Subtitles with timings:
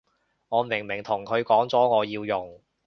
[0.49, 2.59] 我明明同佢講咗我要用